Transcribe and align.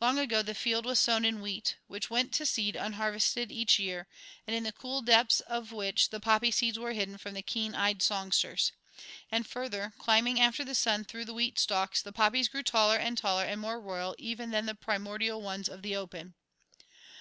Long 0.00 0.16
ago 0.16 0.42
the 0.42 0.54
field 0.54 0.86
was 0.86 1.00
sown 1.00 1.24
in 1.24 1.40
wheat, 1.40 1.74
which 1.88 2.08
went 2.08 2.32
to 2.34 2.46
seed 2.46 2.76
unharvested 2.76 3.50
each 3.50 3.80
year, 3.80 4.06
and 4.46 4.54
in 4.54 4.62
the 4.62 4.70
cool 4.70 5.02
depths 5.02 5.40
of 5.40 5.72
which 5.72 6.10
the 6.10 6.20
poppy 6.20 6.52
seeds 6.52 6.78
were 6.78 6.92
hidden 6.92 7.18
from 7.18 7.34
the 7.34 7.42
keen 7.42 7.74
eyed 7.74 8.00
songsters. 8.00 8.70
And 9.28 9.44
further, 9.44 9.92
climbing 9.98 10.38
after 10.40 10.64
the 10.64 10.76
sun 10.76 11.02
through 11.02 11.24
the 11.24 11.34
wheat 11.34 11.58
stalks, 11.58 12.00
the 12.00 12.12
poppies 12.12 12.46
grew 12.46 12.62
taller 12.62 12.96
and 12.96 13.18
taller 13.18 13.44
and 13.44 13.60
more 13.60 13.80
royal 13.80 14.14
even 14.18 14.52
than 14.52 14.66
the 14.66 14.76
primordial 14.76 15.42
ones 15.42 15.68
of 15.68 15.82
the 15.82 15.96
open. 15.96 16.34